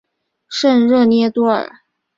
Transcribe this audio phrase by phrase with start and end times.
[0.49, 1.71] 圣热涅多尔。